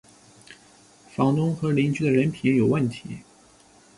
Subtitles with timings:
[1.15, 3.19] 房东和邻居的人品有问题